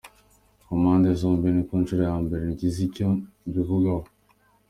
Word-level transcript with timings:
Ku 0.65 0.73
mpande 0.81 1.09
zombi, 1.19 1.47
ni 1.53 1.63
ku 1.67 1.75
nshuro 1.81 2.01
ya 2.09 2.15
mbere 2.23 2.43
ngize 2.51 2.79
icyo 2.87 3.07
mbivugaho. 3.47 4.05